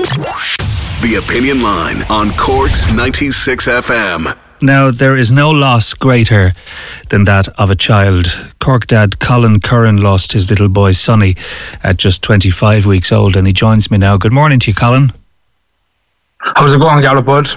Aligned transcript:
The 0.00 1.22
Opinion 1.22 1.60
Line 1.60 2.02
on 2.08 2.30
Corks 2.30 2.90
96 2.90 3.68
FM. 3.68 4.34
Now, 4.62 4.90
there 4.90 5.14
is 5.14 5.30
no 5.30 5.50
loss 5.50 5.92
greater 5.92 6.54
than 7.10 7.24
that 7.24 7.48
of 7.60 7.68
a 7.68 7.76
child. 7.76 8.28
Cork 8.60 8.86
dad 8.86 9.18
Colin 9.18 9.60
Curran 9.60 9.98
lost 9.98 10.32
his 10.32 10.48
little 10.48 10.70
boy 10.70 10.92
Sonny 10.92 11.36
at 11.82 11.98
just 11.98 12.22
25 12.22 12.86
weeks 12.86 13.12
old, 13.12 13.36
and 13.36 13.46
he 13.46 13.52
joins 13.52 13.90
me 13.90 13.98
now. 13.98 14.16
Good 14.16 14.32
morning 14.32 14.58
to 14.60 14.70
you, 14.70 14.74
Colin. 14.74 15.12
How's 16.38 16.74
it 16.74 16.78
going, 16.78 17.02
Gallup 17.02 17.26
Bud? 17.26 17.48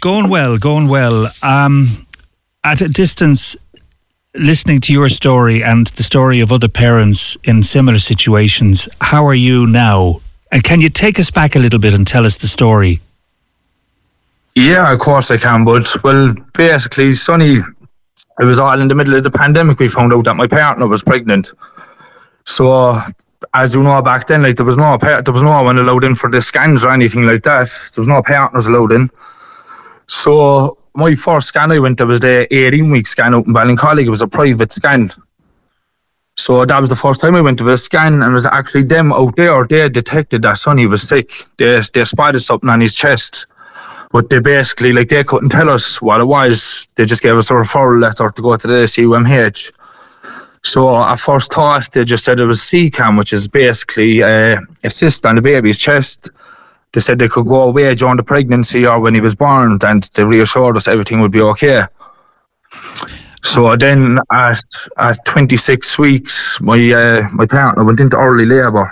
Going 0.00 0.28
well, 0.28 0.58
going 0.58 0.88
well. 0.88 1.30
Um, 1.44 2.06
at 2.64 2.80
a 2.80 2.88
distance, 2.88 3.56
listening 4.34 4.80
to 4.80 4.92
your 4.92 5.08
story 5.08 5.62
and 5.62 5.86
the 5.86 6.02
story 6.02 6.40
of 6.40 6.50
other 6.50 6.68
parents 6.68 7.36
in 7.44 7.62
similar 7.62 8.00
situations, 8.00 8.88
how 9.00 9.24
are 9.28 9.34
you 9.34 9.68
now? 9.68 10.20
And 10.54 10.62
can 10.62 10.80
you 10.80 10.88
take 10.88 11.18
us 11.18 11.32
back 11.32 11.56
a 11.56 11.58
little 11.58 11.80
bit 11.80 11.94
and 11.94 12.06
tell 12.06 12.24
us 12.24 12.36
the 12.36 12.46
story? 12.46 13.00
Yeah, 14.54 14.92
of 14.92 15.00
course 15.00 15.32
I 15.32 15.36
can, 15.36 15.64
But 15.64 15.88
Well, 16.04 16.32
basically, 16.52 17.10
Sonny, 17.10 17.56
it 17.56 18.44
was 18.44 18.60
all 18.60 18.80
in 18.80 18.86
the 18.86 18.94
middle 18.94 19.16
of 19.16 19.24
the 19.24 19.32
pandemic. 19.32 19.80
We 19.80 19.88
found 19.88 20.12
out 20.12 20.26
that 20.26 20.36
my 20.36 20.46
partner 20.46 20.86
was 20.86 21.02
pregnant. 21.02 21.50
So, 22.44 22.96
as 23.52 23.74
you 23.74 23.82
know, 23.82 24.00
back 24.00 24.28
then, 24.28 24.44
like 24.44 24.54
there 24.54 24.64
was 24.64 24.76
no 24.76 24.96
there 24.96 25.32
was 25.32 25.42
no 25.42 25.60
one 25.60 25.76
allowed 25.76 26.04
in 26.04 26.14
for 26.14 26.30
the 26.30 26.40
scans 26.40 26.84
or 26.84 26.92
anything 26.92 27.24
like 27.24 27.42
that. 27.42 27.66
There 27.92 28.02
was 28.02 28.08
no 28.08 28.22
partners 28.22 28.68
allowed 28.68 28.92
in. 28.92 29.10
So, 30.06 30.78
my 30.94 31.16
first 31.16 31.48
scan 31.48 31.72
I 31.72 31.80
went, 31.80 31.98
there 31.98 32.06
was 32.06 32.20
the 32.20 32.46
18 32.54 32.92
week 32.92 33.08
scan 33.08 33.34
out 33.34 33.46
in 33.48 33.54
Ballincollig. 33.54 34.06
It 34.06 34.10
was 34.10 34.22
a 34.22 34.28
private 34.28 34.70
scan. 34.70 35.10
So 36.36 36.64
that 36.64 36.80
was 36.80 36.90
the 36.90 36.96
first 36.96 37.20
time 37.20 37.36
I 37.36 37.40
went 37.40 37.58
to 37.60 37.70
a 37.70 37.78
scan, 37.78 38.14
and 38.14 38.22
it 38.24 38.32
was 38.32 38.46
actually 38.46 38.82
them 38.84 39.12
out 39.12 39.36
there. 39.36 39.64
They 39.64 39.88
detected 39.88 40.42
that 40.42 40.58
Sonny 40.58 40.86
was 40.86 41.08
sick. 41.08 41.30
They 41.58 41.80
they 41.92 42.04
spotted 42.04 42.40
something 42.40 42.68
on 42.68 42.80
his 42.80 42.94
chest, 42.94 43.46
but 44.10 44.30
they 44.30 44.40
basically 44.40 44.92
like 44.92 45.08
they 45.08 45.22
couldn't 45.22 45.50
tell 45.50 45.70
us 45.70 46.02
what 46.02 46.20
it 46.20 46.24
was. 46.24 46.88
They 46.96 47.04
just 47.04 47.22
gave 47.22 47.36
us 47.36 47.50
a 47.50 47.54
referral 47.54 48.00
letter 48.00 48.28
to 48.28 48.42
go 48.42 48.56
to 48.56 48.66
the 48.66 48.84
CUMH. 48.84 49.72
So 50.64 50.96
at 50.96 51.20
first 51.20 51.52
thought 51.52 51.92
they 51.92 52.04
just 52.04 52.24
said 52.24 52.40
it 52.40 52.46
was 52.46 52.60
CCAM, 52.60 53.16
which 53.18 53.32
is 53.32 53.46
basically 53.46 54.22
uh, 54.22 54.58
a 54.82 54.90
cyst 54.90 55.26
on 55.26 55.36
the 55.36 55.42
baby's 55.42 55.78
chest. 55.78 56.30
They 56.92 57.00
said 57.00 57.18
they 57.18 57.28
could 57.28 57.46
go 57.46 57.68
away 57.68 57.94
during 57.94 58.16
the 58.16 58.22
pregnancy 58.22 58.86
or 58.86 58.98
when 58.98 59.14
he 59.14 59.20
was 59.20 59.34
born, 59.34 59.78
and 59.84 60.02
they 60.14 60.24
reassured 60.24 60.76
us 60.76 60.88
everything 60.88 61.20
would 61.20 61.32
be 61.32 61.42
okay. 61.42 61.82
So 63.44 63.66
I 63.66 63.76
then 63.76 64.18
at 64.32 64.64
at 64.96 65.24
26 65.26 65.98
weeks, 65.98 66.60
my 66.62 66.78
uh, 66.92 67.28
my 67.34 67.46
partner 67.46 67.84
went 67.84 68.00
into 68.00 68.16
early 68.16 68.46
labour. 68.46 68.90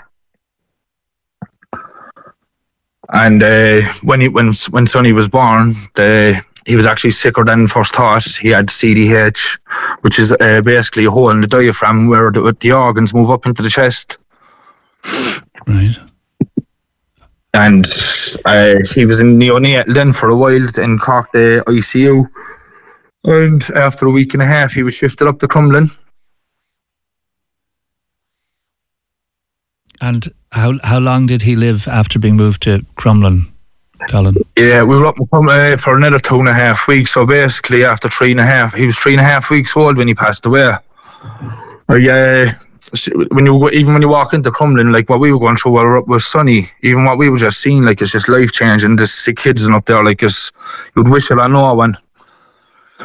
And 3.15 3.43
uh, 3.43 3.81
when 4.03 4.21
he 4.21 4.29
when 4.29 4.53
when 4.71 4.87
Sonny 4.87 5.13
was 5.13 5.29
born, 5.29 5.75
the, 5.95 6.41
he 6.67 6.77
was 6.77 6.87
actually 6.87 7.11
sicker 7.11 7.45
than 7.45 7.67
first 7.67 7.95
thought. 7.95 8.25
He 8.25 8.51
had 8.51 8.69
CDH, 8.69 9.59
which 10.03 10.19
is 10.19 10.33
uh, 10.33 10.61
basically 10.61 11.07
a 11.07 11.11
hole 11.11 11.31
in 11.31 11.41
the 11.41 11.47
diaphragm 11.47 12.09
where 12.09 12.31
the, 12.31 12.55
the 12.61 12.73
organs 12.73 13.15
move 13.15 13.31
up 13.31 13.47
into 13.47 13.63
the 13.63 13.71
chest. 13.71 14.19
Right. 15.67 15.97
And 17.55 17.87
uh, 18.45 18.75
he 18.95 19.07
was 19.07 19.21
in 19.21 19.39
neonatal 19.39 19.95
then 19.95 20.13
for 20.13 20.29
a 20.29 20.37
while 20.37 20.69
in 20.79 20.99
Cork, 20.99 21.33
the 21.33 21.65
ICU. 21.67 22.27
And 23.25 23.63
after 23.75 24.07
a 24.07 24.11
week 24.11 24.35
and 24.35 24.43
a 24.43 24.47
half, 24.47 24.73
he 24.73 24.83
was 24.83 24.95
shifted 24.95 25.29
up 25.29 25.39
to 25.41 25.49
Crumlin. 25.49 25.91
And 30.01 30.33
how 30.51 30.79
how 30.83 30.99
long 30.99 31.27
did 31.27 31.43
he 31.43 31.55
live 31.55 31.87
after 31.87 32.19
being 32.19 32.37
moved 32.37 32.63
to 32.63 32.85
Crumlin, 32.97 33.47
Colin? 34.11 34.35
Yeah, 34.57 34.83
we 34.83 34.97
were 34.97 35.07
up 35.07 35.19
in 35.19 35.27
Crumlin 35.27 35.75
uh, 35.75 35.77
for 35.77 35.97
another 35.97 36.19
two 36.19 36.41
and 36.41 36.49
a 36.49 36.55
half 36.55 36.89
weeks. 36.89 37.13
So 37.13 37.25
basically, 37.25 37.85
after 37.85 38.09
three 38.09 38.33
and 38.33 38.41
a 38.41 38.45
half, 38.45 38.75
he 38.75 38.85
was 38.85 38.99
three 38.99 39.13
and 39.13 39.21
a 39.21 39.25
half 39.25 39.51
weeks 39.51 39.77
old 39.77 39.97
when 39.97 40.09
he 40.09 40.15
passed 40.15 40.45
away. 40.45 40.73
Uh, 41.89 41.95
yeah, 41.95 42.53
when 43.31 43.47
you 43.47 43.71
even 43.71 43.93
when 43.93 44.03
you 44.03 44.09
walk 44.09 44.35
into 44.35 44.51
Crumlin, 44.51 44.93
like 44.93 45.09
what 45.09 45.21
we 45.21 45.33
were 45.33 45.39
going 45.39 45.57
through 45.57 45.73
while 45.73 45.85
we 45.85 45.91
were 45.91 45.99
up 45.99 46.09
was 46.09 46.27
Sonny. 46.27 46.67
Even 46.83 47.05
what 47.05 47.17
we 47.17 47.31
were 47.31 47.39
just 47.39 47.61
seeing, 47.61 47.85
like 47.85 48.03
it's 48.03 48.11
just 48.11 48.29
life 48.29 48.51
changing. 48.51 48.97
The 48.97 49.07
sick 49.07 49.37
kids 49.37 49.65
and 49.65 49.75
up 49.75 49.87
there, 49.87 50.05
like 50.05 50.23
it's 50.25 50.51
you'd 50.97 51.09
wish 51.09 51.31
it 51.31 51.39
on 51.39 51.53
no 51.53 51.75
one. 51.75 51.97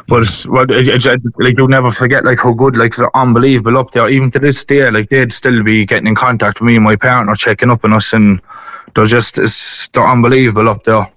But 0.07 0.27
what 0.47 0.71
it, 0.71 0.87
it, 0.87 1.05
it- 1.05 1.21
like 1.39 1.57
you'll 1.57 1.67
never 1.67 1.91
forget 1.91 2.23
like 2.23 2.39
how 2.39 2.53
good 2.53 2.77
like 2.77 2.95
they're 2.95 3.15
unbelievable 3.17 3.77
up 3.77 3.91
there. 3.91 4.07
Even 4.09 4.31
to 4.31 4.39
this 4.39 4.63
day, 4.65 4.89
like 4.91 5.09
they'd 5.09 5.33
still 5.33 5.63
be 5.63 5.85
getting 5.85 6.07
in 6.07 6.15
contact 6.15 6.59
with 6.59 6.67
me 6.67 6.75
and 6.75 6.83
my 6.85 6.95
partner, 6.95 7.35
checking 7.35 7.69
up 7.71 7.83
on 7.83 7.93
us, 7.93 8.13
and 8.13 8.39
they're 8.95 9.05
just 9.05 9.37
it's, 9.37 9.87
they're 9.89 10.07
unbelievable 10.07 10.69
up 10.69 10.83
there. 10.83 11.07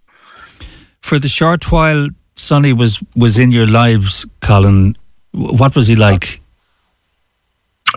For 1.02 1.18
the 1.18 1.28
short 1.28 1.70
while 1.72 2.08
Sonny 2.36 2.72
was 2.72 3.02
was 3.16 3.38
in 3.38 3.52
your 3.52 3.66
lives, 3.66 4.26
Colin, 4.40 4.96
what 5.32 5.74
was 5.76 5.88
he 5.88 5.96
like? 5.96 6.40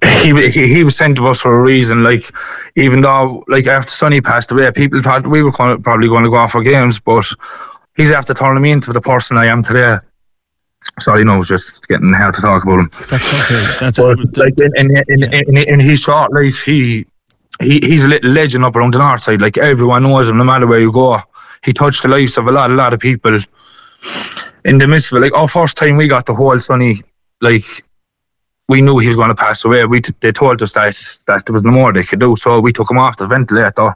he, 0.03 0.49
he 0.51 0.67
he 0.67 0.83
was 0.83 0.95
sent 0.97 1.17
to 1.17 1.27
us 1.27 1.41
for 1.41 1.57
a 1.57 1.61
reason. 1.61 2.03
Like, 2.03 2.31
even 2.75 3.01
though, 3.01 3.43
like, 3.47 3.67
after 3.67 3.91
Sonny 3.91 4.21
passed 4.21 4.51
away, 4.51 4.71
people 4.71 5.01
thought 5.01 5.27
we 5.27 5.43
were 5.43 5.51
probably 5.51 6.07
going 6.07 6.23
to 6.23 6.29
go 6.29 6.37
off 6.37 6.51
for 6.51 6.63
games, 6.63 6.99
but 6.99 7.25
he's 7.95 8.11
after 8.11 8.33
turning 8.33 8.63
me 8.63 8.71
into 8.71 8.91
the 8.93 9.01
person 9.01 9.37
I 9.37 9.45
am 9.45 9.61
today. 9.63 9.97
Sorry, 10.99 11.23
no, 11.23 11.37
Was 11.37 11.47
just 11.47 11.87
getting 11.87 12.13
hard 12.13 12.35
to 12.35 12.41
talk 12.41 12.63
about 12.63 12.79
him. 12.79 12.89
That's 13.09 13.51
okay. 13.51 13.77
That's 13.79 13.97
But 13.97 14.37
like 14.37 14.59
in 14.59 14.71
in, 14.75 15.03
in, 15.07 15.33
in, 15.33 15.57
in 15.57 15.79
his 15.79 16.01
short 16.01 16.31
life, 16.33 16.63
he 16.63 17.05
he 17.61 17.79
he's 17.79 18.05
a 18.05 18.07
little 18.07 18.31
legend 18.31 18.65
up 18.65 18.75
around 18.75 18.93
the 18.93 18.99
north 18.99 19.23
side. 19.23 19.41
Like 19.41 19.57
everyone 19.57 20.03
knows 20.03 20.29
him, 20.29 20.37
no 20.37 20.43
matter 20.43 20.67
where 20.67 20.79
you 20.79 20.91
go. 20.91 21.19
He 21.63 21.73
touched 21.73 22.03
the 22.03 22.09
lives 22.09 22.37
of 22.37 22.47
a 22.47 22.51
lot, 22.51 22.71
a 22.71 22.73
lot 22.73 22.93
of 22.93 22.99
people. 22.99 23.39
In 24.65 24.77
the 24.77 24.87
midst 24.87 25.11
of 25.11 25.17
it, 25.17 25.21
like 25.21 25.33
our 25.33 25.47
first 25.47 25.77
time 25.77 25.97
we 25.97 26.07
got 26.07 26.25
the 26.25 26.33
whole 26.33 26.59
Sonny, 26.59 27.01
like 27.41 27.65
we 28.67 28.81
knew 28.81 28.99
he 28.99 29.07
was 29.07 29.17
going 29.17 29.29
to 29.29 29.35
pass 29.35 29.63
away. 29.65 29.85
We 29.85 30.01
t- 30.01 30.13
they 30.19 30.31
told 30.31 30.61
us 30.61 30.73
that 30.73 31.17
that 31.27 31.45
there 31.45 31.53
was 31.53 31.63
no 31.63 31.71
more 31.71 31.93
they 31.93 32.03
could 32.03 32.19
do, 32.19 32.35
so 32.35 32.59
we 32.59 32.73
took 32.73 32.91
him 32.91 32.97
off 32.97 33.17
the 33.17 33.25
ventilator, 33.25 33.95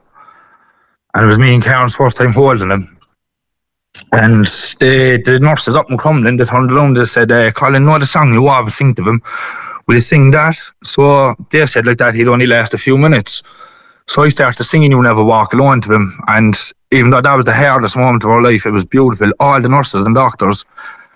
and 1.14 1.24
it 1.24 1.28
was 1.28 1.40
me 1.40 1.54
and 1.54 1.64
Karen's 1.64 1.96
first 1.96 2.18
time 2.18 2.34
holding 2.34 2.72
him. 2.72 2.97
And 4.12 4.46
the 4.80 5.22
the 5.24 5.40
nurses 5.40 5.76
up 5.76 5.90
in 5.90 5.98
Crumlin, 5.98 6.38
they 6.38 6.46
turned 6.46 6.72
around 6.72 6.98
and 6.98 7.08
said, 7.08 7.32
uh, 7.32 7.52
Colin, 7.52 7.86
know 7.86 8.00
the 8.00 8.06
song 8.06 8.34
you 8.34 8.48
always 8.48 8.76
sing 8.76 8.96
to 8.96 9.04
him? 9.04 9.22
Will 9.88 9.96
you 9.96 10.02
sing 10.02 10.32
that? 10.32 10.58
So 10.84 11.36
they 11.50 11.66
said 11.66 11.86
like 11.86 11.98
that 11.98 12.16
he'd 12.16 12.28
only 12.28 12.48
last 12.48 12.74
a 12.74 12.78
few 12.78 12.98
minutes. 12.98 13.44
So 14.08 14.24
I 14.24 14.30
started 14.30 14.64
singing 14.64 14.92
You 14.92 15.04
Never 15.04 15.24
Walk 15.24 15.54
Alone 15.54 15.82
to 15.82 15.94
him. 15.94 16.18
And 16.28 16.56
even 16.92 17.12
though 17.12 17.22
that 17.22 17.36
was 17.36 17.46
the 17.46 17.54
hardest 17.54 17.98
moment 17.98 18.24
of 18.24 18.30
our 18.30 18.42
life, 18.42 18.66
it 18.66 18.72
was 18.72 18.86
beautiful. 18.86 19.32
All 19.40 19.62
the 19.62 19.70
nurses 19.70 20.06
and 20.06 20.16
doctors 20.16 20.66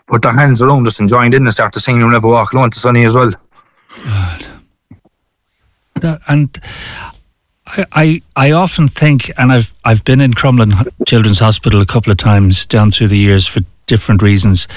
put 0.07 0.21
their 0.21 0.33
hands 0.33 0.61
around 0.61 0.87
us 0.87 0.99
and 0.99 1.07
joined 1.07 1.33
in 1.33 1.43
and 1.43 1.53
started 1.53 1.79
singing 1.79 2.01
You 2.01 2.09
Never 2.09 2.27
Walk 2.27 2.53
Alone 2.53 2.71
to 2.71 2.79
Sonny 2.79 3.05
as 3.05 3.15
well. 3.15 3.31
That, 5.95 6.21
and 6.27 6.57
I, 7.67 7.85
I 7.91 8.21
I 8.35 8.51
often 8.51 8.87
think, 8.87 9.31
and 9.37 9.51
I've 9.51 9.73
I've 9.85 10.03
been 10.03 10.21
in 10.21 10.33
Crumlin 10.33 10.87
Children's 11.07 11.39
Hospital 11.39 11.81
a 11.81 11.85
couple 11.85 12.11
of 12.11 12.17
times 12.17 12.65
down 12.65 12.91
through 12.91 13.07
the 13.07 13.17
years 13.17 13.47
for 13.47 13.61
different 13.85 14.21
reasons. 14.21 14.67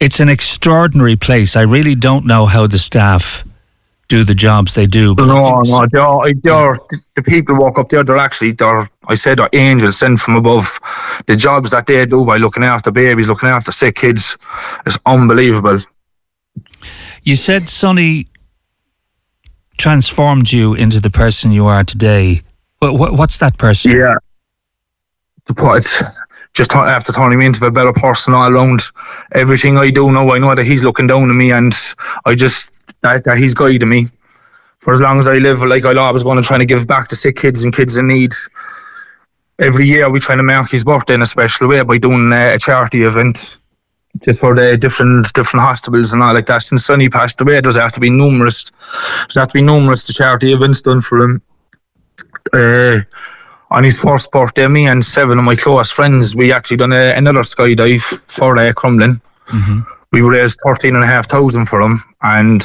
It's 0.00 0.20
an 0.20 0.28
extraordinary 0.28 1.16
place. 1.16 1.54
I 1.54 1.62
really 1.62 1.94
don't 1.94 2.26
know 2.26 2.46
how 2.46 2.66
the 2.66 2.78
staff 2.78 3.44
do 4.08 4.24
the 4.24 4.34
jobs 4.34 4.74
they 4.74 4.86
do. 4.86 5.14
But 5.14 5.26
no, 5.26 5.62
no, 5.62 5.86
they're, 5.90 6.34
they're, 6.42 6.78
the 7.14 7.22
people 7.22 7.56
walk 7.56 7.78
up 7.78 7.88
there. 7.88 8.04
They're 8.04 8.18
actually 8.18 8.52
they're 8.52 8.88
I 9.06 9.14
said 9.14 9.38
they're 9.38 9.48
angels 9.52 9.98
sent 9.98 10.18
from 10.18 10.36
above. 10.36 10.78
The 11.26 11.36
jobs 11.36 11.70
that 11.70 11.86
they 11.86 12.04
do 12.04 12.24
by 12.24 12.36
looking 12.36 12.64
after 12.64 12.90
babies, 12.90 13.28
looking 13.28 13.48
after 13.48 13.72
sick 13.72 13.96
kids, 13.96 14.36
is 14.86 14.98
unbelievable. 15.06 15.78
You 17.22 17.36
said 17.36 17.62
Sonny 17.62 18.26
transformed 19.82 20.52
you 20.52 20.74
into 20.74 21.00
the 21.00 21.10
person 21.10 21.50
you 21.50 21.66
are 21.66 21.82
today. 21.82 22.40
What, 22.78 23.18
what's 23.18 23.38
that 23.38 23.58
person? 23.58 23.90
Yeah. 23.90 24.14
The 25.46 25.54
point 25.54 25.84
just 26.54 26.72
after 26.72 27.12
turning 27.12 27.40
me 27.40 27.46
into 27.46 27.66
a 27.66 27.70
better 27.72 27.92
person 27.92 28.32
all 28.32 28.48
around. 28.48 28.82
Everything 29.32 29.78
I 29.78 29.90
do 29.90 30.12
now, 30.12 30.30
I 30.30 30.38
know 30.38 30.54
that 30.54 30.64
he's 30.64 30.84
looking 30.84 31.08
down 31.08 31.24
on 31.24 31.36
me, 31.36 31.50
and 31.50 31.74
I 32.24 32.36
just 32.36 33.00
that, 33.00 33.24
that 33.24 33.38
he's 33.38 33.54
guiding 33.54 33.88
me 33.88 34.06
for 34.78 34.92
as 34.92 35.00
long 35.00 35.18
as 35.18 35.26
I 35.26 35.38
live. 35.38 35.64
Like 35.64 35.84
I 35.84 35.94
always 35.94 36.22
going 36.22 36.40
to 36.40 36.46
try 36.46 36.58
to 36.58 36.66
give 36.66 36.86
back 36.86 37.08
to 37.08 37.16
sick 37.16 37.34
kids 37.34 37.64
and 37.64 37.74
kids 37.74 37.98
in 37.98 38.06
need. 38.06 38.34
Every 39.58 39.86
year 39.86 40.08
we 40.08 40.20
try 40.20 40.36
to 40.36 40.44
mark 40.44 40.70
his 40.70 40.84
birthday 40.84 41.14
in 41.14 41.22
a 41.22 41.26
special 41.26 41.66
way 41.66 41.82
by 41.82 41.98
doing 41.98 42.32
uh, 42.32 42.52
a 42.54 42.58
charity 42.58 43.02
event 43.02 43.58
just 44.20 44.40
for 44.40 44.54
the 44.54 44.76
different 44.76 45.32
different 45.32 45.64
hospitals 45.64 46.12
and 46.12 46.22
all 46.22 46.34
like 46.34 46.46
that. 46.46 46.62
Since 46.62 46.84
Sonny 46.84 47.08
passed 47.08 47.40
away, 47.40 47.60
there's 47.60 47.76
have 47.76 47.92
to 47.92 48.00
be 48.00 48.10
numerous 48.10 48.70
there's 49.20 49.34
have 49.36 49.48
to 49.48 49.54
be 49.54 49.62
numerous 49.62 50.06
charity 50.06 50.52
events 50.52 50.82
done 50.82 51.00
for 51.00 51.22
him. 51.22 51.42
Uh, 52.52 53.00
on 53.70 53.84
his 53.84 53.96
first 53.96 54.30
birthday, 54.30 54.68
me 54.68 54.86
and 54.86 55.02
seven 55.02 55.38
of 55.38 55.44
my 55.44 55.56
close 55.56 55.90
friends, 55.90 56.36
we 56.36 56.52
actually 56.52 56.76
done 56.76 56.92
a, 56.92 57.14
another 57.16 57.40
skydive 57.40 58.02
for 58.30 58.56
uh, 58.58 58.72
Crumlin. 58.72 59.20
Mm-hmm. 59.46 59.80
We 60.12 60.20
raised 60.20 60.58
thirteen 60.64 60.94
and 60.94 61.04
a 61.04 61.06
half 61.06 61.26
thousand 61.28 61.66
for 61.66 61.80
him, 61.80 62.02
and 62.20 62.62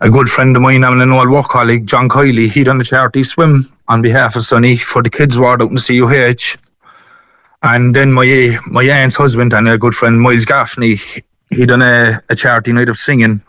a 0.00 0.08
good 0.08 0.28
friend 0.28 0.54
of 0.56 0.62
mine 0.62 0.84
and 0.84 1.02
an 1.02 1.12
old 1.12 1.28
work 1.28 1.48
colleague, 1.48 1.86
John 1.86 2.08
Kiley, 2.08 2.50
he 2.50 2.64
done 2.64 2.80
a 2.80 2.84
charity 2.84 3.22
swim 3.22 3.64
on 3.88 4.02
behalf 4.02 4.36
of 4.36 4.44
Sonny 4.44 4.76
for 4.76 5.02
the 5.02 5.10
kids 5.10 5.38
ward 5.38 5.62
out 5.62 5.70
in 5.70 5.74
the 5.74 5.80
CUH. 5.80 6.56
And 7.62 7.94
then 7.94 8.12
my 8.12 8.58
my 8.66 8.84
aunt's 8.84 9.16
husband 9.16 9.52
and 9.52 9.68
a 9.68 9.78
good 9.78 9.94
friend 9.94 10.20
Miles 10.20 10.44
Gaffney, 10.44 10.96
he 11.50 11.66
done 11.66 11.82
a, 11.82 12.22
a 12.28 12.36
charity 12.36 12.72
night 12.72 12.88
of 12.88 12.96
singing, 12.96 13.42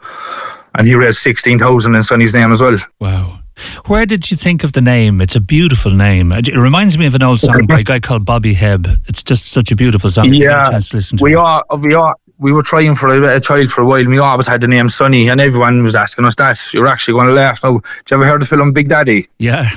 and 0.75 0.87
he 0.87 0.95
raised 0.95 1.19
sixteen 1.19 1.59
thousand 1.59 1.95
in 1.95 2.03
Sonny's 2.03 2.33
name 2.33 2.51
as 2.51 2.61
well. 2.61 2.77
Wow. 2.99 3.39
Where 3.87 4.05
did 4.05 4.29
you 4.29 4.37
think 4.37 4.63
of 4.63 4.73
the 4.73 4.81
name? 4.81 5.19
It's 5.19 5.35
a 5.35 5.41
beautiful 5.41 5.91
name. 5.91 6.31
It 6.31 6.47
reminds 6.55 6.97
me 6.97 7.07
of 7.07 7.15
an 7.15 7.23
old 7.23 7.39
song 7.39 7.65
by 7.65 7.79
a 7.79 7.83
guy 7.83 7.99
called 7.99 8.23
Bobby 8.23 8.53
Hebb. 8.53 8.87
It's 9.07 9.23
just 9.23 9.47
such 9.47 9.71
a 9.71 9.75
beautiful 9.75 10.11
song. 10.11 10.31
Yeah, 10.33 10.79
we 11.19 11.33
are 11.33 11.65
we 11.79 11.95
are 11.95 12.15
we 12.39 12.51
were 12.51 12.61
trying 12.61 12.93
for 12.93 13.09
a, 13.09 13.37
a, 13.37 13.39
child 13.39 13.69
for 13.69 13.81
a 13.81 13.85
while. 13.85 14.05
We 14.05 14.19
always 14.19 14.47
had 14.47 14.61
the 14.61 14.67
name 14.67 14.89
Sonny, 14.89 15.27
and 15.29 15.41
everyone 15.41 15.81
was 15.81 15.95
asking 15.95 16.25
us 16.25 16.35
that. 16.35 16.59
You're 16.73 16.87
actually 16.87 17.15
going 17.15 17.27
to 17.27 17.33
laugh 17.33 17.63
now. 17.63 17.79
Did 17.79 18.11
you 18.11 18.17
ever 18.17 18.25
heard 18.25 18.41
the 18.41 18.45
film 18.45 18.73
Big 18.73 18.89
Daddy? 18.89 19.27
Yeah. 19.39 19.69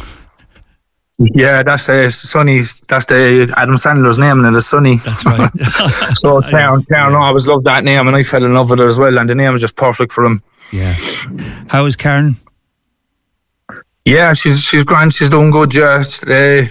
Yeah, 1.22 1.62
that's 1.62 1.86
the 1.86 2.10
Sonny's. 2.10 2.80
That's 2.80 3.04
the 3.04 3.52
Adam 3.58 3.74
Sandler's 3.74 4.18
name, 4.18 4.42
and 4.42 4.56
it's 4.56 4.66
Sonny. 4.66 4.96
That's 4.96 5.26
right. 5.26 5.50
so 6.16 6.40
Karen, 6.40 6.82
Karen 6.84 7.14
I 7.14 7.26
always 7.26 7.46
loved 7.46 7.66
that 7.66 7.84
name, 7.84 8.08
and 8.08 8.16
I 8.16 8.22
fell 8.22 8.42
in 8.42 8.54
love 8.54 8.70
with 8.70 8.80
it 8.80 8.86
as 8.86 8.98
well. 8.98 9.18
And 9.18 9.28
the 9.28 9.34
name 9.34 9.52
was 9.52 9.60
just 9.60 9.76
perfect 9.76 10.12
for 10.12 10.24
him. 10.24 10.42
Yeah. 10.72 10.94
How 11.68 11.84
is 11.84 11.94
Karen? 11.94 12.38
Yeah, 14.06 14.32
she's 14.32 14.64
she's 14.64 14.82
grand. 14.82 15.12
She's 15.12 15.28
doing 15.28 15.50
good. 15.50 15.74
Yeah. 15.74 16.02
Uh, 16.26 16.64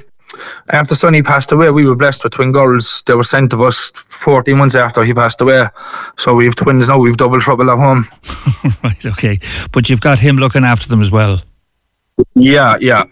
after 0.69 0.95
Sonny 0.95 1.22
passed 1.22 1.52
away, 1.52 1.69
we 1.69 1.86
were 1.86 1.95
blessed 1.95 2.24
with 2.24 2.34
twin 2.34 2.52
girls. 2.52 3.04
They 3.06 3.13
were 3.13 3.24
sent 3.24 3.52
to 3.52 3.63
us 3.66 3.92
14 3.92 4.57
months 4.57 4.74
after 4.74 5.04
he 5.04 5.13
passed 5.13 5.42
away. 5.42 5.68
So 6.18 6.34
we 6.34 6.45
have 6.45 6.56
twins 6.56 6.90
now. 6.90 6.98
We've 6.98 7.18
double 7.18 7.40
trouble 7.40 7.69
at 7.69 7.78
home. 7.78 8.04
right. 8.84 9.06
Okay. 9.06 9.38
But 9.72 9.90
you've 9.90 10.02
got 10.02 10.19
him 10.19 10.38
looking 10.38 10.63
after 10.63 10.88
them 10.88 11.02
as 11.02 11.12
well. 11.12 11.42
Yeah. 12.36 12.78
Yeah. 12.81 13.04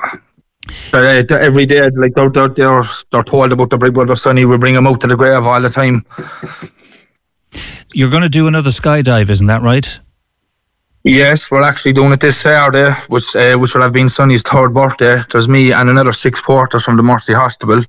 Uh, 0.94 1.24
every 1.36 1.66
day, 1.66 1.90
like 1.96 2.14
they're, 2.14 2.30
they're, 2.30 2.50
they're, 2.50 2.84
they're 3.12 3.24
told 3.24 3.52
about 3.52 3.69
the 3.69 3.78
big 3.78 3.94
brother 3.94 4.16
Sonny. 4.16 4.46
We 4.46 4.58
bring 4.58 4.75
him 4.75 4.88
out 4.88 5.02
to 5.02 5.08
the 5.08 5.16
grave 5.16 5.46
all 5.46 5.62
the 5.62 5.69
time. 5.69 6.06
You're 7.94 8.10
going 8.10 8.24
to 8.24 8.30
do 8.30 8.48
another 8.48 8.69
skydive, 8.69 9.30
isn't 9.30 9.48
that 9.48 9.62
right? 9.62 10.00
Yes, 11.04 11.50
we're 11.50 11.64
actually 11.64 11.94
doing 11.94 12.12
it 12.12 12.19
this 12.19 12.38
Saturday, 12.38 12.92
which 13.08 13.34
uh, 13.36 13.56
which 13.58 13.74
will 13.74 13.81
have 13.81 13.94
been 13.94 14.10
Sonny's 14.10 14.44
third 14.44 14.74
birthday. 14.74 15.22
There's 15.31 15.48
me 15.48 15.72
and 15.72 15.90
another 15.90 16.12
six 16.12 16.42
porters 16.42 16.84
from 16.84 16.98
the 16.98 17.04
Mercy 17.04 17.34
Hospital. 17.34 17.81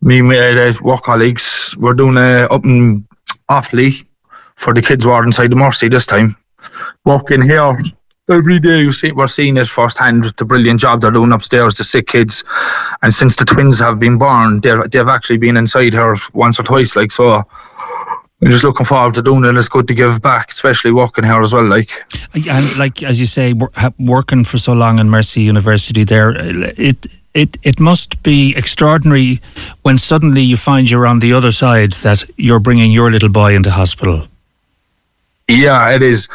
Me 0.00 0.20
and 0.20 0.28
my 0.28 0.38
uh, 0.38 0.72
work 0.80 1.02
colleagues. 1.02 1.76
We're 1.78 1.92
doing 1.92 2.16
it 2.16 2.50
uh, 2.50 2.54
up 2.54 2.64
in 2.64 3.06
Offaly 3.50 4.02
for 4.54 4.72
the 4.72 4.80
kids 4.80 5.06
ward 5.06 5.26
inside 5.26 5.50
the 5.50 5.56
Mercy 5.56 5.88
this 5.88 6.06
time. 6.06 6.36
Working 7.04 7.42
here 7.42 7.76
every 8.28 8.58
day 8.58 8.80
you 8.80 8.92
see, 8.92 9.12
we're 9.12 9.26
seeing 9.26 9.56
it 9.56 9.68
firsthand 9.68 10.24
the 10.36 10.44
brilliant 10.44 10.80
job 10.80 11.00
they're 11.00 11.10
doing 11.10 11.32
upstairs, 11.32 11.76
the 11.76 11.84
sick 11.84 12.06
kids. 12.06 12.44
And 13.02 13.12
since 13.12 13.36
the 13.36 13.44
twins 13.44 13.78
have 13.80 13.98
been 13.98 14.18
born, 14.18 14.60
they've, 14.60 14.90
they've 14.90 15.08
actually 15.08 15.38
been 15.38 15.56
inside 15.56 15.94
her 15.94 16.16
once 16.32 16.60
or 16.60 16.62
twice. 16.62 16.96
Like, 16.96 17.12
so 17.12 17.42
I'm 18.40 18.50
just 18.50 18.64
looking 18.64 18.86
forward 18.86 19.14
to 19.14 19.22
doing 19.22 19.44
it. 19.44 19.56
It's 19.56 19.68
good 19.68 19.88
to 19.88 19.94
give 19.94 20.22
back, 20.22 20.50
especially 20.50 20.92
working 20.92 21.24
here 21.24 21.40
as 21.40 21.52
well. 21.52 21.64
Like, 21.64 21.88
and 22.48 22.78
like 22.78 23.02
as 23.02 23.20
you 23.20 23.26
say, 23.26 23.54
working 23.98 24.44
for 24.44 24.58
so 24.58 24.74
long 24.74 24.98
in 24.98 25.10
Mercy 25.10 25.42
University, 25.42 26.04
there 26.04 26.30
it 26.36 27.06
it 27.34 27.56
it 27.62 27.80
must 27.80 28.22
be 28.22 28.54
extraordinary 28.56 29.40
when 29.82 29.98
suddenly 29.98 30.42
you 30.42 30.56
find 30.56 30.88
you're 30.88 31.06
on 31.06 31.18
the 31.18 31.32
other 31.32 31.50
side 31.50 31.92
that 32.02 32.24
you're 32.36 32.60
bringing 32.60 32.92
your 32.92 33.10
little 33.10 33.28
boy 33.28 33.54
into 33.54 33.70
hospital. 33.70 34.28
Yeah, 35.48 35.90
it 35.94 36.02
is. 36.02 36.28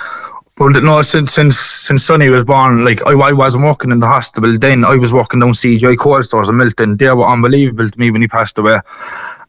But 0.71 0.81
no, 0.81 1.01
since 1.01 1.33
since 1.33 1.59
since 1.59 2.05
Sonny 2.05 2.29
was 2.29 2.45
born, 2.45 2.85
like 2.85 3.05
I, 3.05 3.11
I 3.11 3.33
wasn't 3.33 3.65
working 3.65 3.91
in 3.91 3.99
the 3.99 4.07
hospital 4.07 4.57
then. 4.57 4.85
I 4.85 4.95
was 4.95 5.11
working 5.11 5.41
down 5.41 5.51
CGI 5.51 5.97
cold 5.97 6.25
stores 6.25 6.47
in 6.47 6.55
Milton. 6.55 6.95
They 6.95 7.09
were 7.11 7.27
unbelievable 7.27 7.89
to 7.89 7.99
me 7.99 8.11
when 8.11 8.21
he 8.21 8.29
passed 8.29 8.57
away, 8.57 8.79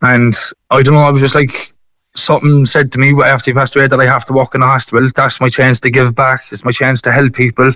and 0.02 0.34
I 0.70 0.82
don't 0.82 0.94
know. 0.94 1.00
I 1.00 1.11
was 1.11 1.20
just 1.20 1.37
like 1.37 1.72
something 2.16 2.66
said 2.66 2.90
to 2.93 2.99
me 2.99 3.14
after 3.22 3.52
he 3.52 3.55
passed 3.55 3.76
away 3.76 3.87
that 3.87 4.00
I 4.00 4.06
have 4.06 4.25
to 4.25 4.32
work 4.32 4.56
in 4.56 4.62
the 4.62 4.66
hospital. 4.66 5.08
That's 5.14 5.40
my 5.40 5.49
chance 5.49 5.78
to 5.81 5.90
give 5.90 6.16
back. 6.16 6.46
It's 6.50 6.64
my 6.64 6.72
chance 6.72 7.00
to 7.02 7.12
help 7.12 7.34
people. 7.34 7.70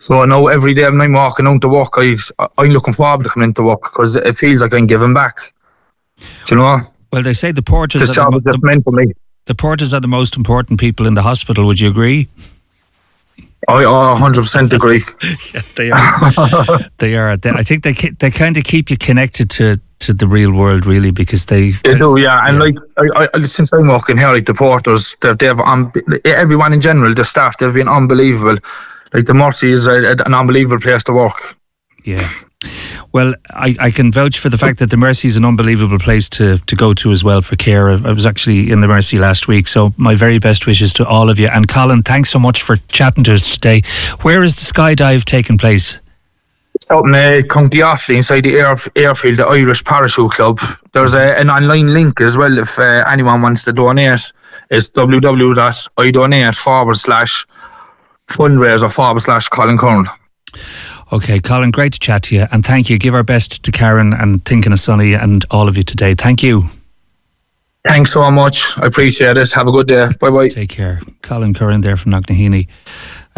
So 0.00 0.22
I 0.22 0.26
know 0.26 0.48
every 0.48 0.74
day 0.74 0.90
when 0.90 1.00
I'm 1.00 1.12
walking 1.12 1.46
out 1.46 1.60
to 1.60 1.68
work, 1.68 1.92
I, 1.96 2.16
I'm 2.58 2.70
looking 2.70 2.94
forward 2.94 3.22
to 3.22 3.30
coming 3.30 3.50
into 3.50 3.62
work 3.62 3.82
because 3.82 4.16
it 4.16 4.34
feels 4.34 4.62
like 4.62 4.74
I'm 4.74 4.88
giving 4.88 5.14
back. 5.14 5.38
Do 6.46 6.54
you 6.54 6.56
know? 6.56 6.78
Well, 7.12 7.22
they 7.22 7.34
say 7.34 7.52
the 7.52 7.62
porters. 7.62 8.00
This 8.00 8.14
job 8.14 8.32
the, 8.32 8.38
is 8.38 8.44
just 8.44 8.62
meant 8.64 8.82
for 8.82 8.92
me. 8.92 9.12
The 9.48 9.54
porters 9.54 9.94
are 9.94 10.00
the 10.00 10.08
most 10.08 10.36
important 10.36 10.78
people 10.78 11.06
in 11.06 11.14
the 11.14 11.22
hospital. 11.22 11.64
Would 11.64 11.80
you 11.80 11.88
agree? 11.88 12.28
I 13.66 13.82
100% 13.82 14.72
agree. 14.74 15.02
yeah, 15.54 15.62
they 15.74 15.90
are. 15.90 16.90
they 16.98 17.16
are. 17.16 17.34
They, 17.34 17.50
I 17.50 17.62
think 17.62 17.82
they 17.82 17.94
they 17.94 18.30
kind 18.30 18.58
of 18.58 18.64
keep 18.64 18.90
you 18.90 18.98
connected 18.98 19.48
to 19.52 19.80
to 20.00 20.12
the 20.12 20.28
real 20.28 20.52
world, 20.52 20.84
really, 20.84 21.10
because 21.12 21.46
they. 21.46 21.70
They, 21.70 21.92
they 21.92 21.98
do, 21.98 22.18
yeah. 22.18 22.46
And 22.46 22.58
yeah. 22.58 22.62
like, 22.62 22.76
I, 23.16 23.28
I, 23.34 23.44
since 23.46 23.72
I'm 23.72 23.88
working 23.88 24.18
here, 24.18 24.28
like 24.28 24.44
the 24.44 24.52
porters, 24.52 25.16
they've, 25.22 25.36
they've 25.38 25.58
um, 25.60 25.92
everyone 26.26 26.74
in 26.74 26.82
general, 26.82 27.14
the 27.14 27.24
staff, 27.24 27.56
they've 27.56 27.72
been 27.72 27.88
unbelievable. 27.88 28.58
Like 29.14 29.24
the 29.24 29.34
Mercy 29.34 29.70
is 29.70 29.86
a, 29.86 30.10
an 30.26 30.34
unbelievable 30.34 30.78
place 30.78 31.04
to 31.04 31.14
work. 31.14 31.56
Yeah. 32.04 32.28
Well, 33.12 33.34
I, 33.50 33.74
I 33.80 33.90
can 33.90 34.12
vouch 34.12 34.38
for 34.38 34.48
the 34.48 34.58
fact 34.58 34.78
that 34.80 34.90
the 34.90 34.96
Mercy 34.96 35.28
is 35.28 35.36
an 35.36 35.44
unbelievable 35.44 35.98
place 35.98 36.28
to, 36.30 36.58
to 36.58 36.76
go 36.76 36.92
to 36.94 37.10
as 37.10 37.24
well 37.24 37.40
for 37.40 37.56
care. 37.56 37.88
I, 37.88 37.94
I 37.94 38.12
was 38.12 38.26
actually 38.26 38.70
in 38.70 38.80
the 38.80 38.88
Mercy 38.88 39.18
last 39.18 39.48
week, 39.48 39.66
so 39.66 39.94
my 39.96 40.14
very 40.14 40.38
best 40.38 40.66
wishes 40.66 40.92
to 40.94 41.06
all 41.06 41.30
of 41.30 41.38
you. 41.38 41.48
And 41.48 41.68
Colin, 41.68 42.02
thanks 42.02 42.30
so 42.30 42.38
much 42.38 42.62
for 42.62 42.76
chatting 42.88 43.24
to 43.24 43.34
us 43.34 43.54
today. 43.54 43.82
Where 44.22 44.42
is 44.42 44.56
the 44.56 44.72
skydive 44.72 45.24
taking 45.24 45.58
place? 45.58 45.98
out 46.90 47.04
in 47.04 47.14
uh, 47.14 47.96
inside 48.08 48.42
the 48.44 48.56
air, 48.56 48.76
airfield, 48.96 49.36
the 49.36 49.46
Irish 49.46 49.84
Parachute 49.84 50.30
Club. 50.30 50.60
There's 50.92 51.14
a, 51.14 51.38
an 51.38 51.50
online 51.50 51.92
link 51.92 52.20
as 52.20 52.36
well 52.36 52.56
if 52.56 52.78
uh, 52.78 53.04
anyone 53.08 53.42
wants 53.42 53.64
to 53.64 53.72
donate. 53.72 54.32
It's 54.70 54.90
www.idonate 54.90 56.56
forward 56.56 56.96
slash 56.96 57.46
fundraiser 58.28 58.92
forward 58.92 59.20
slash 59.20 59.48
Colin 59.48 59.78
Curran. 59.78 60.06
Okay, 61.10 61.40
Colin, 61.40 61.70
great 61.70 61.94
to 61.94 62.00
chat 62.00 62.24
to 62.24 62.34
you 62.34 62.46
and 62.52 62.64
thank 62.64 62.90
you. 62.90 62.98
Give 62.98 63.14
our 63.14 63.22
best 63.22 63.64
to 63.64 63.72
Karen 63.72 64.12
and 64.12 64.44
thinking 64.44 64.72
of 64.72 64.80
Sonny 64.80 65.14
and 65.14 65.44
all 65.50 65.68
of 65.68 65.76
you 65.76 65.82
today. 65.82 66.14
Thank 66.14 66.42
you. 66.42 66.64
Thanks 67.86 68.12
so 68.12 68.30
much. 68.30 68.76
I 68.78 68.86
appreciate 68.86 69.36
it. 69.36 69.50
Have 69.52 69.68
a 69.68 69.70
good 69.70 69.88
day. 69.88 70.08
Bye 70.20 70.30
bye. 70.30 70.48
Take 70.48 70.68
care. 70.68 71.00
Colin 71.22 71.54
Curran 71.54 71.80
there 71.80 71.96
from 71.96 72.12
Knocknaheeny 72.12 72.68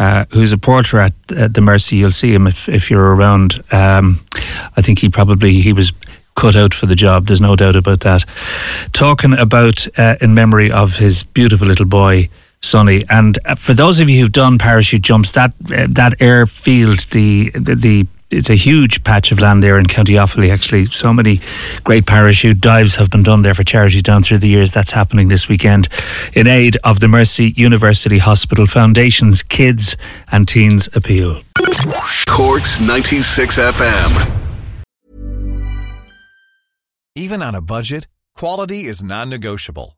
uh, 0.01 0.25
who's 0.31 0.51
a 0.51 0.57
porter 0.57 0.99
at, 0.99 1.13
at, 1.37 1.53
the 1.53 1.61
Mercy. 1.61 1.97
You'll 1.97 2.09
see 2.09 2.33
him 2.33 2.47
if, 2.47 2.67
if 2.67 2.89
you're 2.89 3.15
around. 3.15 3.63
Um, 3.71 4.25
I 4.75 4.81
think 4.81 4.97
he 4.97 5.09
probably 5.09 5.61
he 5.61 5.73
was 5.73 5.93
cut 6.35 6.55
out 6.55 6.73
for 6.73 6.87
the 6.87 6.95
job. 6.95 7.27
There's 7.27 7.39
no 7.39 7.55
doubt 7.55 7.75
about 7.75 7.99
that. 7.99 8.25
Talking 8.93 9.37
about 9.37 9.87
uh, 9.99 10.15
in 10.19 10.33
memory 10.33 10.71
of 10.71 10.97
his 10.97 11.21
beautiful 11.21 11.67
little 11.67 11.85
boy. 11.85 12.29
Sonny, 12.61 13.03
and 13.09 13.37
uh, 13.45 13.55
for 13.55 13.73
those 13.73 13.99
of 13.99 14.09
you 14.09 14.21
who've 14.21 14.31
done 14.31 14.57
parachute 14.57 15.01
jumps, 15.01 15.31
that 15.31 15.53
uh, 15.73 15.87
that 15.89 16.21
airfield, 16.21 16.99
the 17.11 17.49
the, 17.51 17.75
the 17.75 18.07
it's 18.29 18.49
a 18.49 18.55
huge 18.55 19.03
patch 19.03 19.31
of 19.33 19.39
land 19.41 19.61
there 19.61 19.77
in 19.77 19.85
County 19.87 20.13
Offaly. 20.13 20.51
Actually, 20.53 20.85
so 20.85 21.11
many 21.11 21.41
great 21.83 22.05
parachute 22.05 22.61
dives 22.61 22.95
have 22.95 23.09
been 23.09 23.23
done 23.23 23.41
there 23.41 23.53
for 23.53 23.63
charities 23.63 24.03
down 24.03 24.23
through 24.23 24.37
the 24.37 24.47
years. 24.47 24.71
That's 24.71 24.91
happening 24.93 25.27
this 25.27 25.49
weekend 25.49 25.89
in 26.33 26.47
aid 26.47 26.77
of 26.83 26.99
the 27.01 27.07
Mercy 27.09 27.53
University 27.57 28.19
Hospital 28.19 28.65
Foundation's 28.65 29.43
Kids 29.43 29.97
and 30.31 30.47
Teens 30.47 30.87
Appeal. 30.95 31.41
Corks 32.27 32.79
96 32.79 33.57
FM. 33.59 34.37
Even 37.15 37.41
on 37.41 37.53
a 37.55 37.61
budget, 37.61 38.07
quality 38.35 38.85
is 38.85 39.03
non-negotiable. 39.03 39.97